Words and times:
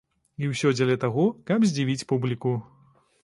І 0.43 0.47
ўсё 0.51 0.71
дзеля 0.77 0.95
таго, 1.03 1.25
каб 1.51 1.67
здзівіць 1.71 2.07
публіку. 2.13 2.57